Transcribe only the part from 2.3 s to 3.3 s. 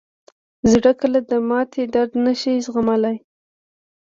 شي زغملی.